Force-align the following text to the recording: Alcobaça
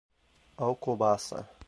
Alcobaça 0.67 1.45